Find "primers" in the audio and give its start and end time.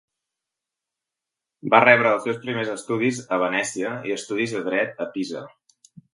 2.47-2.73